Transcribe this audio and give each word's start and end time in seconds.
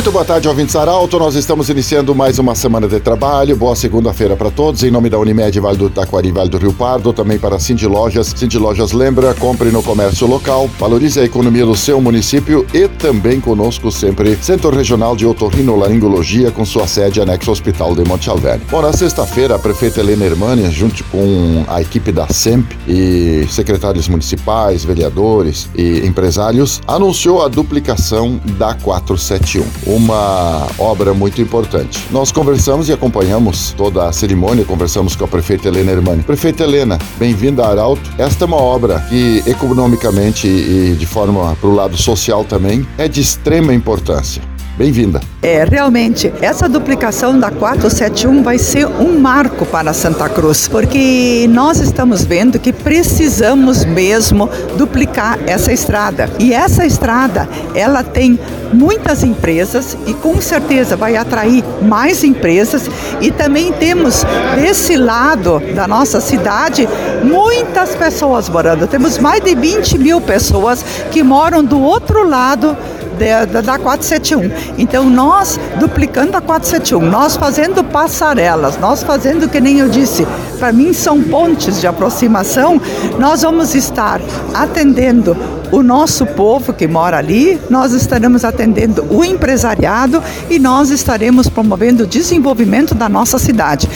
Muito 0.00 0.12
boa 0.12 0.24
tarde, 0.24 0.48
ouvintes 0.48 0.74
Arauto. 0.74 1.18
Nós 1.18 1.34
estamos 1.34 1.68
iniciando 1.68 2.14
mais 2.14 2.38
uma 2.38 2.54
semana 2.54 2.88
de 2.88 2.98
trabalho. 2.98 3.54
Boa 3.54 3.76
segunda-feira 3.76 4.34
para 4.34 4.50
todos. 4.50 4.82
Em 4.82 4.90
nome 4.90 5.10
da 5.10 5.18
Unimed, 5.18 5.60
Vale 5.60 5.76
do 5.76 5.90
Taquari, 5.90 6.32
Vale 6.32 6.48
do 6.48 6.56
Rio 6.56 6.72
Pardo, 6.72 7.12
também 7.12 7.38
para 7.38 7.58
Cindy 7.58 7.86
Lojas. 7.86 8.32
Cindy 8.34 8.56
Lojas 8.56 8.92
lembra, 8.92 9.34
compre 9.34 9.70
no 9.70 9.82
comércio 9.82 10.26
local, 10.26 10.70
valorize 10.78 11.20
a 11.20 11.24
economia 11.24 11.66
do 11.66 11.76
seu 11.76 12.00
município 12.00 12.66
e 12.72 12.88
também 12.88 13.42
conosco 13.42 13.92
sempre 13.92 14.38
Centro 14.40 14.70
Regional 14.70 15.14
de 15.14 15.26
Otorrinolaringologia 15.26 16.50
com 16.50 16.64
sua 16.64 16.86
sede 16.86 17.20
anexo 17.20 17.50
ao 17.50 17.52
Hospital 17.52 17.94
de 17.94 18.02
Monte 18.02 18.30
Alverne. 18.30 18.64
Bom, 18.70 18.80
na 18.80 18.94
sexta-feira, 18.94 19.56
a 19.56 19.58
prefeita 19.58 20.00
Helena 20.00 20.24
Hermânia, 20.24 20.70
junto 20.70 21.04
com 21.04 21.62
a 21.68 21.82
equipe 21.82 22.10
da 22.10 22.26
SEMP 22.26 22.72
e 22.88 23.46
secretários 23.50 24.08
municipais, 24.08 24.82
vereadores 24.82 25.68
e 25.76 26.06
empresários, 26.06 26.80
anunciou 26.86 27.44
a 27.44 27.48
duplicação 27.48 28.40
da 28.56 28.72
471 28.72 29.89
uma 29.90 30.68
obra 30.78 31.12
muito 31.12 31.42
importante. 31.42 32.06
Nós 32.10 32.30
conversamos 32.30 32.88
e 32.88 32.92
acompanhamos 32.92 33.72
toda 33.76 34.08
a 34.08 34.12
cerimônia, 34.12 34.64
conversamos 34.64 35.16
com 35.16 35.24
a 35.24 35.28
prefeita 35.28 35.68
Helena 35.68 35.90
Hermani. 35.90 36.22
Prefeita 36.22 36.62
Helena, 36.62 36.96
bem-vinda 37.18 37.64
a 37.64 37.70
Arauto. 37.70 38.08
Esta 38.16 38.44
é 38.44 38.46
uma 38.46 38.56
obra 38.56 39.00
que 39.08 39.42
economicamente 39.46 40.46
e 40.46 40.94
de 40.96 41.06
forma 41.06 41.56
para 41.60 41.68
o 41.68 41.74
lado 41.74 41.96
social 41.96 42.44
também 42.44 42.86
é 42.96 43.08
de 43.08 43.20
extrema 43.20 43.74
importância. 43.74 44.42
Bem-vinda. 44.80 45.20
É, 45.42 45.62
realmente, 45.64 46.32
essa 46.40 46.66
duplicação 46.66 47.38
da 47.38 47.50
471 47.50 48.42
vai 48.42 48.56
ser 48.56 48.86
um 48.86 49.18
marco 49.18 49.66
para 49.66 49.92
Santa 49.92 50.26
Cruz, 50.26 50.68
porque 50.68 51.46
nós 51.50 51.80
estamos 51.80 52.24
vendo 52.24 52.58
que 52.58 52.72
precisamos 52.72 53.84
mesmo 53.84 54.48
duplicar 54.78 55.38
essa 55.46 55.70
estrada. 55.70 56.30
E 56.38 56.54
essa 56.54 56.86
estrada, 56.86 57.46
ela 57.74 58.02
tem 58.02 58.38
muitas 58.72 59.22
empresas 59.22 59.96
e 60.06 60.14
com 60.14 60.40
certeza 60.40 60.96
vai 60.96 61.16
atrair 61.16 61.64
mais 61.82 62.22
empresas 62.24 62.88
e 63.20 63.30
também 63.30 63.72
temos 63.72 64.24
desse 64.54 64.96
lado 64.96 65.60
da 65.74 65.86
nossa 65.86 66.20
cidade 66.20 66.88
muitas 67.22 67.94
pessoas 67.94 68.48
morando. 68.48 68.86
Temos 68.86 69.18
mais 69.18 69.42
de 69.42 69.54
20 69.54 69.98
mil 69.98 70.20
pessoas 70.20 70.84
que 71.10 71.22
moram 71.22 71.64
do 71.64 71.80
outro 71.80 72.28
lado 72.28 72.76
da, 73.20 73.60
da 73.60 73.78
471. 73.78 74.50
Então, 74.78 75.08
nós 75.10 75.60
duplicando 75.78 76.36
a 76.36 76.40
471, 76.40 77.10
nós 77.10 77.36
fazendo 77.36 77.84
passarelas, 77.84 78.78
nós 78.78 79.02
fazendo, 79.02 79.48
que 79.48 79.60
nem 79.60 79.78
eu 79.78 79.88
disse, 79.88 80.26
para 80.58 80.72
mim 80.72 80.92
são 80.92 81.22
pontes 81.22 81.80
de 81.80 81.86
aproximação, 81.86 82.80
nós 83.18 83.42
vamos 83.42 83.74
estar 83.74 84.20
atendendo 84.54 85.36
o 85.72 85.82
nosso 85.82 86.26
povo 86.26 86.72
que 86.72 86.86
mora 86.86 87.18
ali, 87.18 87.60
nós 87.70 87.92
estaremos 87.92 88.44
atendendo 88.44 89.04
o 89.10 89.24
empresariado 89.24 90.22
e 90.48 90.58
nós 90.58 90.90
estaremos 90.90 91.48
promovendo 91.48 92.04
o 92.04 92.06
desenvolvimento 92.06 92.94
da 92.94 93.08
nossa 93.08 93.38
cidade. 93.38 93.88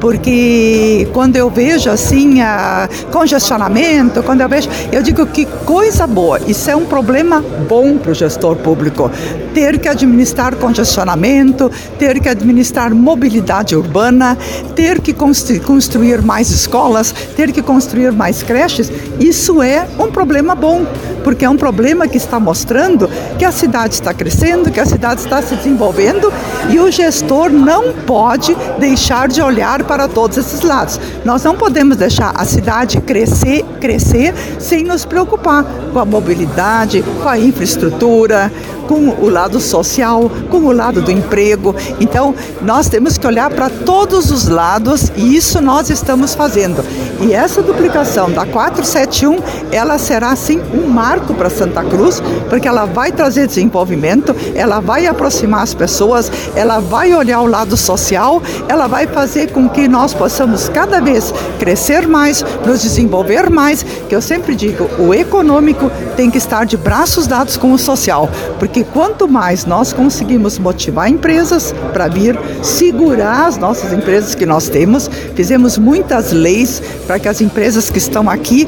Porque 0.00 1.08
quando 1.12 1.36
eu 1.36 1.48
vejo 1.48 1.90
assim 1.90 2.40
a 2.40 2.88
congestionamento, 3.10 4.22
quando 4.22 4.40
eu 4.42 4.48
vejo, 4.48 4.68
eu 4.90 5.02
digo 5.02 5.26
que 5.26 5.46
coisa 5.64 6.06
boa, 6.06 6.40
isso 6.46 6.70
é 6.70 6.76
um 6.76 6.84
problema 6.84 7.42
bom 7.68 7.96
para 7.96 8.10
o 8.10 8.14
gestor 8.14 8.56
público. 8.56 9.10
Ter 9.54 9.78
que 9.78 9.88
administrar 9.88 10.56
congestionamento, 10.56 11.70
ter 11.98 12.20
que 12.20 12.28
administrar 12.28 12.94
mobilidade 12.94 13.76
urbana, 13.76 14.36
ter 14.74 15.00
que 15.00 15.12
construir 15.12 16.22
mais 16.22 16.50
escolas, 16.50 17.14
ter 17.36 17.52
que 17.52 17.62
construir 17.62 18.12
mais 18.12 18.42
creches, 18.42 18.90
isso 19.20 19.62
é 19.62 19.86
um 19.98 20.10
problema 20.10 20.54
bom 20.54 20.84
porque 21.22 21.44
é 21.44 21.50
um 21.50 21.56
problema 21.56 22.08
que 22.08 22.16
está 22.16 22.38
mostrando 22.38 23.08
que 23.38 23.44
a 23.44 23.52
cidade 23.52 23.94
está 23.94 24.12
crescendo, 24.12 24.70
que 24.70 24.80
a 24.80 24.86
cidade 24.86 25.20
está 25.20 25.40
se 25.42 25.54
desenvolvendo 25.54 26.32
e 26.70 26.78
o 26.78 26.90
gestor 26.90 27.50
não 27.50 27.92
pode 27.92 28.56
deixar 28.78 29.28
de 29.28 29.40
olhar 29.40 29.84
para 29.84 30.08
todos 30.08 30.36
esses 30.36 30.60
lados. 30.60 31.00
Nós 31.24 31.42
não 31.44 31.54
podemos 31.54 31.96
deixar 31.96 32.32
a 32.34 32.44
cidade 32.44 33.00
crescer, 33.00 33.64
crescer 33.80 34.34
sem 34.58 34.84
nos 34.84 35.04
preocupar 35.04 35.64
com 35.92 35.98
a 35.98 36.04
mobilidade, 36.04 37.02
com 37.22 37.28
a 37.28 37.38
infraestrutura, 37.38 38.50
com 38.88 39.08
o 39.08 39.28
lado 39.28 39.60
social, 39.60 40.30
com 40.50 40.58
o 40.58 40.72
lado 40.72 41.00
do 41.00 41.10
emprego. 41.10 41.74
Então, 42.00 42.34
nós 42.60 42.88
temos 42.88 43.16
que 43.16 43.26
olhar 43.26 43.50
para 43.50 43.70
todos 43.70 44.30
os 44.30 44.48
lados 44.48 45.10
e 45.16 45.36
isso 45.36 45.60
nós 45.60 45.88
estamos 45.90 46.34
fazendo. 46.34 46.84
E 47.20 47.32
essa 47.32 47.62
duplicação 47.62 48.30
da 48.30 48.44
471, 48.44 49.38
ela 49.70 49.96
será 49.98 50.34
sim 50.36 50.60
um 50.74 50.88
marco 50.88 51.11
para 51.20 51.50
Santa 51.50 51.84
Cruz, 51.84 52.22
porque 52.48 52.66
ela 52.66 52.86
vai 52.86 53.12
trazer 53.12 53.46
desenvolvimento, 53.46 54.34
ela 54.54 54.80
vai 54.80 55.06
aproximar 55.06 55.62
as 55.62 55.74
pessoas, 55.74 56.30
ela 56.54 56.80
vai 56.80 57.14
olhar 57.14 57.40
o 57.40 57.46
lado 57.46 57.76
social, 57.76 58.42
ela 58.68 58.86
vai 58.86 59.06
fazer 59.06 59.50
com 59.52 59.68
que 59.68 59.86
nós 59.88 60.14
possamos 60.14 60.68
cada 60.68 61.00
vez 61.00 61.32
crescer 61.58 62.08
mais, 62.08 62.44
nos 62.66 62.80
desenvolver 62.82 63.50
mais, 63.50 63.82
que 64.08 64.14
eu 64.14 64.22
sempre 64.22 64.54
digo, 64.54 64.88
o 64.98 65.12
econômico 65.12 65.90
tem 66.16 66.30
que 66.30 66.38
estar 66.38 66.64
de 66.64 66.76
braços 66.76 67.26
dados 67.26 67.56
com 67.56 67.72
o 67.72 67.78
social, 67.78 68.28
porque 68.58 68.84
quanto 68.84 69.28
mais 69.28 69.66
nós 69.66 69.92
conseguimos 69.92 70.58
motivar 70.58 71.08
empresas 71.08 71.74
para 71.92 72.08
vir, 72.08 72.38
segurar 72.62 73.46
as 73.46 73.58
nossas 73.58 73.92
empresas 73.92 74.34
que 74.34 74.46
nós 74.46 74.68
temos, 74.68 75.10
fizemos 75.34 75.76
muitas 75.76 76.32
leis 76.32 76.82
para 77.06 77.18
que 77.18 77.28
as 77.28 77.40
empresas 77.40 77.90
que 77.90 77.98
estão 77.98 78.30
aqui 78.30 78.66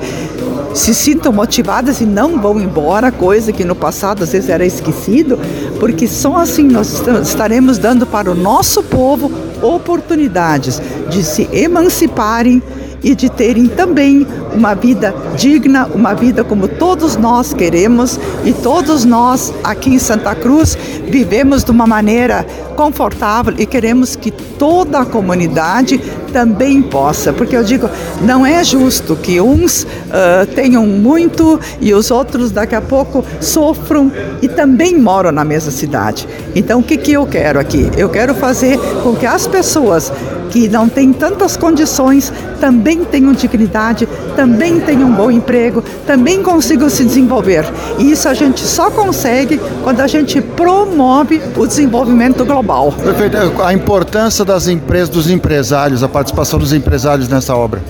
se 0.74 0.92
sintam 0.92 1.32
motivadas 1.32 2.00
e 2.00 2.04
não 2.04 2.40
vão 2.40 2.60
embora, 2.60 3.12
coisa 3.12 3.52
que 3.52 3.64
no 3.64 3.74
passado 3.74 4.24
às 4.24 4.32
vezes 4.32 4.50
era 4.50 4.66
esquecido, 4.66 5.38
porque 5.78 6.08
só 6.08 6.38
assim 6.38 6.64
nós 6.64 7.02
estaremos 7.22 7.78
dando 7.78 8.04
para 8.04 8.30
o 8.30 8.34
nosso 8.34 8.82
povo 8.82 9.30
oportunidades 9.62 10.82
de 11.08 11.22
se 11.22 11.48
emanciparem 11.52 12.60
e 13.02 13.14
de 13.14 13.30
terem 13.30 13.66
também 13.66 14.26
uma 14.54 14.74
vida 14.74 15.14
digna, 15.36 15.86
uma 15.94 16.14
vida 16.14 16.44
como 16.44 16.68
todos 16.68 17.16
nós 17.16 17.52
queremos 17.52 18.18
e 18.44 18.52
todos 18.52 19.04
nós 19.04 19.52
aqui 19.62 19.90
em 19.90 19.98
Santa 19.98 20.34
Cruz 20.34 20.76
vivemos 21.06 21.64
de 21.64 21.70
uma 21.70 21.86
maneira 21.86 22.46
confortável 22.76 23.54
e 23.58 23.66
queremos 23.66 24.16
que 24.16 24.30
toda 24.30 25.00
a 25.00 25.06
comunidade 25.06 25.98
também 26.32 26.82
possa, 26.82 27.32
porque 27.32 27.56
eu 27.56 27.62
digo, 27.62 27.88
não 28.22 28.44
é 28.44 28.64
justo 28.64 29.14
que 29.14 29.40
uns 29.40 29.84
uh, 29.84 30.46
tenham 30.54 30.84
muito 30.84 31.60
e 31.80 31.94
os 31.94 32.10
outros 32.10 32.50
daqui 32.50 32.74
a 32.74 32.82
pouco 32.82 33.24
sofram 33.40 34.10
e 34.42 34.48
também 34.48 34.98
moram 34.98 35.30
na 35.30 35.44
mesma 35.44 35.70
cidade. 35.70 36.26
Então, 36.54 36.80
o 36.80 36.82
que, 36.82 36.96
que 36.96 37.12
eu 37.12 37.24
quero 37.24 37.60
aqui? 37.60 37.88
Eu 37.96 38.08
quero 38.08 38.34
fazer 38.34 38.76
com 39.04 39.14
que 39.14 39.26
as 39.26 39.46
pessoas 39.46 40.12
que 40.50 40.68
não 40.68 40.88
têm 40.88 41.12
tantas 41.12 41.56
condições 41.56 42.32
também 42.60 43.04
tenham 43.04 43.32
dignidade, 43.32 44.08
também 44.34 44.80
tenham 44.80 45.08
um 45.08 45.12
bom 45.12 45.30
emprego, 45.30 45.82
também 46.06 46.42
consigam 46.42 46.88
se 46.88 47.04
desenvolver. 47.04 47.64
E 47.98 48.10
isso 48.10 48.28
a 48.28 48.34
gente 48.34 48.60
só 48.60 48.90
consegue 48.90 49.60
quando 49.82 50.00
a 50.00 50.06
gente 50.06 50.40
promove 50.40 51.40
o 51.56 51.66
desenvolvimento 51.66 52.44
global. 52.44 52.92
Perfeito. 52.92 53.62
A 53.62 53.72
importância 53.72 54.44
das 54.44 54.68
empresas, 54.68 55.08
dos 55.08 55.30
empresários, 55.30 56.02
a 56.02 56.08
participação 56.08 56.58
dos 56.58 56.72
empresários 56.72 57.28
nessa 57.28 57.54
obra. 57.54 57.82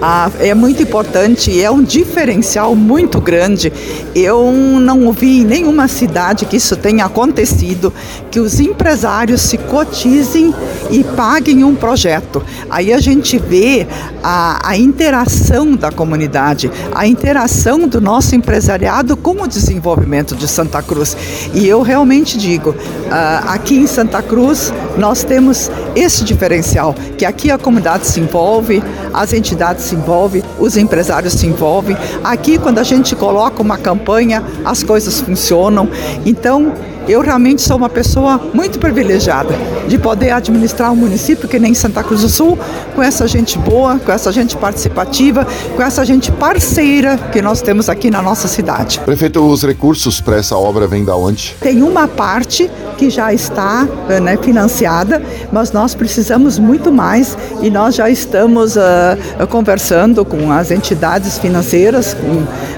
Ah, 0.00 0.30
é 0.38 0.54
muito 0.54 0.82
importante, 0.82 1.60
é 1.60 1.70
um 1.70 1.82
diferencial 1.82 2.74
muito 2.74 3.20
grande. 3.20 3.72
Eu 4.14 4.52
não 4.52 5.04
ouvi 5.06 5.40
em 5.40 5.44
nenhuma 5.44 5.88
cidade 5.88 6.44
que 6.44 6.56
isso 6.56 6.76
tenha 6.76 7.06
acontecido, 7.06 7.92
que 8.30 8.38
os 8.38 8.60
empresários 8.60 9.40
se 9.40 9.56
cotizem 9.56 10.54
e 10.90 11.02
paguem 11.02 11.64
um 11.64 11.74
projeto. 11.74 12.42
Aí 12.68 12.92
a 12.92 12.98
gente 12.98 13.38
vê 13.38 13.86
a, 14.22 14.70
a 14.70 14.76
interação 14.76 15.74
da 15.74 15.85
comunidade, 15.92 16.70
a 16.94 17.06
interação 17.06 17.86
do 17.86 18.00
nosso 18.00 18.34
empresariado 18.34 19.16
com 19.16 19.42
o 19.42 19.46
desenvolvimento 19.46 20.34
de 20.34 20.46
Santa 20.48 20.82
Cruz. 20.82 21.16
E 21.54 21.66
eu 21.66 21.82
realmente 21.82 22.38
digo, 22.38 22.70
uh, 22.70 23.48
aqui 23.48 23.76
em 23.76 23.86
Santa 23.86 24.22
Cruz 24.22 24.72
nós 24.96 25.24
temos 25.24 25.70
esse 25.94 26.24
diferencial, 26.24 26.94
que 27.16 27.24
aqui 27.24 27.50
a 27.50 27.58
comunidade 27.58 28.06
se 28.06 28.20
envolve, 28.20 28.82
as 29.12 29.32
entidades 29.32 29.84
se 29.84 29.94
envolvem, 29.94 30.42
os 30.58 30.76
empresários 30.76 31.34
se 31.34 31.46
envolvem. 31.46 31.96
Aqui 32.24 32.58
quando 32.58 32.78
a 32.78 32.82
gente 32.82 33.14
coloca 33.14 33.62
uma 33.62 33.78
campanha, 33.78 34.42
as 34.64 34.82
coisas 34.82 35.20
funcionam. 35.20 35.88
Então, 36.24 36.72
eu 37.08 37.20
realmente 37.20 37.62
sou 37.62 37.76
uma 37.76 37.88
pessoa 37.88 38.40
muito 38.52 38.80
privilegiada 38.80 39.54
de 39.86 39.96
poder 39.96 40.32
administrar 40.32 40.90
um 40.90 40.96
município 40.96 41.48
que 41.48 41.58
nem 41.58 41.72
Santa 41.72 42.02
Cruz 42.02 42.22
do 42.22 42.28
Sul, 42.28 42.58
com 42.94 43.02
essa 43.02 43.28
gente 43.28 43.56
boa, 43.58 43.98
com 43.98 44.10
essa 44.10 44.32
gente 44.32 44.56
participativa, 44.56 45.46
com 45.76 45.82
essa 45.82 46.04
gente 46.04 46.32
parceira 46.32 47.18
que 47.30 47.42
nós 47.42 47.60
temos 47.60 47.88
aqui 47.90 48.10
na 48.10 48.22
nossa 48.22 48.48
cidade. 48.48 48.98
Prefeito, 49.00 49.46
os 49.46 49.62
recursos 49.62 50.20
para 50.22 50.36
essa 50.36 50.56
obra 50.56 50.86
vêm 50.86 51.04
da 51.04 51.14
onde? 51.14 51.54
Tem 51.60 51.82
uma 51.82 52.08
parte 52.08 52.70
que 52.96 53.10
já 53.10 53.32
está 53.32 53.86
né, 54.22 54.38
financiada, 54.38 55.22
mas 55.52 55.72
nós 55.72 55.94
precisamos 55.94 56.58
muito 56.58 56.90
mais 56.90 57.36
e 57.60 57.70
nós 57.70 57.94
já 57.94 58.08
estamos 58.08 58.74
uh, 58.76 59.46
conversando 59.50 60.24
com 60.24 60.50
as 60.50 60.70
entidades 60.70 61.38
financeiras 61.38 62.16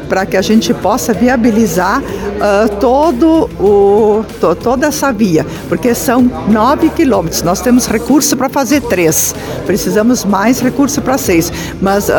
para 0.08 0.26
que 0.26 0.36
a 0.36 0.42
gente 0.42 0.74
possa 0.74 1.12
viabilizar 1.12 2.00
uh, 2.00 2.68
todo 2.80 3.48
o, 3.60 4.24
to, 4.40 4.54
toda 4.56 4.86
essa 4.88 5.12
via, 5.12 5.46
porque 5.68 5.94
são 5.94 6.22
nove 6.48 6.88
quilômetros. 6.90 7.42
Nós 7.42 7.60
temos 7.60 7.86
recurso 7.86 8.36
para 8.36 8.48
fazer 8.48 8.80
três, 8.82 9.34
precisamos 9.66 10.24
mais 10.24 10.60
recurso 10.60 11.00
para 11.00 11.16
seis. 11.16 11.52
Mas 11.80 12.08
uh, 12.08 12.12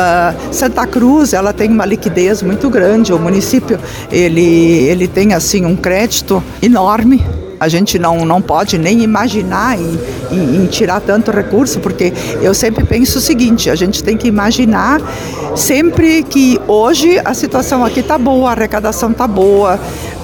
Santa 0.69 0.85
Cruz 0.85 1.33
ela 1.33 1.51
tem 1.51 1.67
uma 1.67 1.83
liquidez 1.83 2.43
muito 2.43 2.69
grande. 2.69 3.11
O 3.11 3.17
município 3.17 3.79
ele 4.11 4.39
ele 4.87 5.07
tem 5.07 5.33
assim 5.33 5.65
um 5.65 5.75
crédito 5.75 6.43
enorme 6.61 7.25
a 7.59 7.67
gente 7.67 7.99
não, 7.99 8.23
não 8.25 8.41
pode 8.41 8.77
nem 8.77 9.01
imaginar 9.01 9.77
em, 9.77 9.99
em, 10.31 10.55
em, 10.63 10.65
tirar 10.67 11.01
tanto 11.01 11.29
recurso, 11.29 11.81
porque 11.81 12.13
eu 12.41 12.53
sempre 12.53 12.85
penso 12.85 13.17
o 13.17 13.21
seguinte: 13.21 13.69
a 13.69 13.75
gente 13.75 14.01
tem 14.01 14.15
que 14.15 14.29
imaginar 14.29 15.01
sempre 15.57 16.23
que 16.23 16.57
hoje 16.69 17.19
a 17.25 17.33
situação 17.33 17.83
aqui 17.83 17.99
está 17.99 18.17
boa, 18.17 18.49
a 18.49 18.53
arrecadação 18.53 19.11
está 19.11 19.27
boa, 19.27 19.77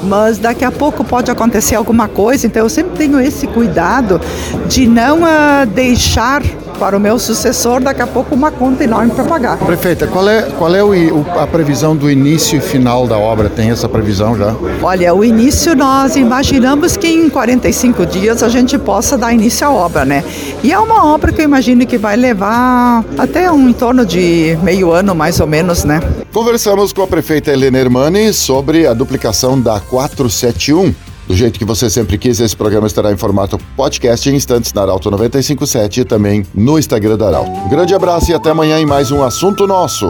mas 0.03 0.37
daqui 0.37 0.63
a 0.63 0.71
pouco 0.71 1.03
pode 1.03 1.29
acontecer 1.29 1.75
alguma 1.75 2.07
coisa, 2.07 2.47
então 2.47 2.63
eu 2.63 2.69
sempre 2.69 2.97
tenho 2.97 3.19
esse 3.19 3.47
cuidado 3.47 4.21
de 4.69 4.87
não 4.87 5.23
uh, 5.23 5.65
deixar 5.65 6.41
para 6.75 6.95
o 6.95 6.99
meu 6.99 7.17
sucessor 7.17 7.81
daqui 7.81 8.01
a 8.01 8.07
pouco 8.07 8.35
uma 8.35 8.51
conta 8.51 8.83
enorme 8.83 9.11
para 9.11 9.23
pagar. 9.23 9.57
Prefeita, 9.57 10.07
qual 10.07 10.27
é, 10.29 10.43
qual 10.57 10.75
é 10.75 10.83
o, 10.83 11.25
a 11.39 11.47
previsão 11.47 11.95
do 11.95 12.09
início 12.09 12.57
e 12.57 12.61
final 12.61 13.07
da 13.07 13.17
obra? 13.17 13.49
Tem 13.49 13.71
essa 13.71 13.87
previsão 13.87 14.37
já? 14.37 14.55
Olha, 14.81 15.13
o 15.13 15.23
início 15.23 15.75
nós 15.75 16.15
imaginamos 16.15 16.97
que 16.97 17.07
em 17.07 17.29
45 17.29 18.05
dias 18.05 18.43
a 18.43 18.49
gente 18.49 18.77
possa 18.77 19.17
dar 19.17 19.33
início 19.33 19.65
à 19.65 19.71
obra, 19.71 20.05
né? 20.05 20.23
E 20.63 20.71
é 20.71 20.79
uma 20.79 21.05
obra 21.05 21.31
que 21.31 21.41
eu 21.41 21.45
imagino 21.45 21.85
que 21.85 21.97
vai 21.97 22.15
levar 22.15 23.03
até 23.17 23.51
um 23.51 23.69
em 23.69 23.73
torno 23.73 24.05
de 24.05 24.57
meio 24.61 24.91
ano 24.91 25.15
mais 25.15 25.39
ou 25.39 25.47
menos, 25.47 25.83
né? 25.83 25.99
Conversamos 26.33 26.91
com 26.91 27.01
a 27.01 27.07
prefeita 27.07 27.51
Helena 27.51 27.77
Hermani 27.77 28.33
sobre 28.33 28.85
a 28.85 28.93
duplicação 28.93 29.59
da 29.59 29.79
471 29.79 30.93
do 31.27 31.35
jeito 31.35 31.57
que 31.57 31.65
você 31.65 31.89
sempre 31.89 32.17
quis, 32.17 32.39
esse 32.39 32.55
programa 32.55 32.87
estará 32.87 33.11
em 33.11 33.17
formato 33.17 33.57
podcast 33.75 34.29
em 34.29 34.35
instantes 34.35 34.71
na 34.73 34.83
Arauto 34.83 35.09
957 35.09 36.01
e 36.01 36.05
também 36.05 36.45
no 36.53 36.77
Instagram 36.77 37.17
da 37.17 37.27
Arauto. 37.27 37.51
Um 37.51 37.69
grande 37.69 37.93
abraço 37.93 38.31
e 38.31 38.33
até 38.33 38.51
amanhã 38.51 38.79
em 38.79 38.85
mais 38.85 39.11
um 39.11 39.23
assunto 39.23 39.65
nosso. 39.65 40.07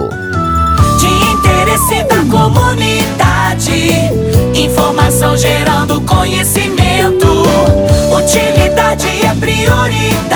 De 0.99 1.07
interesse 1.33 2.03
da 2.03 2.17
comunidade, 2.29 3.91
informação 4.53 5.37
gerando 5.37 6.01
conhecimento, 6.01 7.27
utilidade 8.17 9.07
é 9.25 9.33
prioridade. 9.39 10.34